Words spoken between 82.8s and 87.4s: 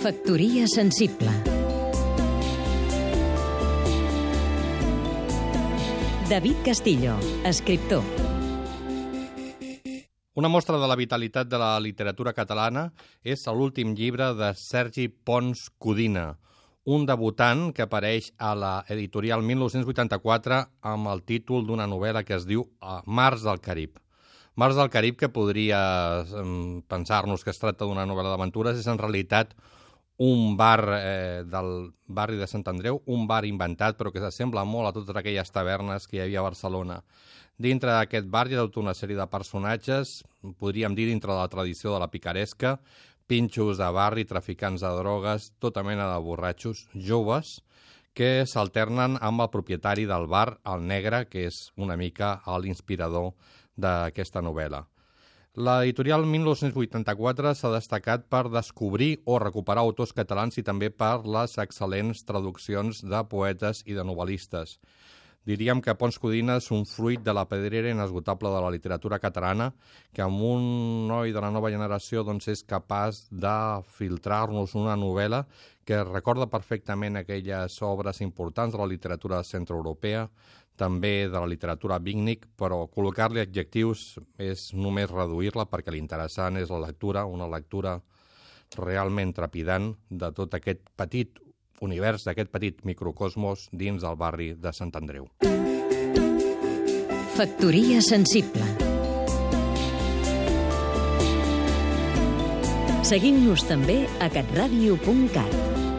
col·locar-li adjectius és només reduir-la perquè l'interessant és la lectura,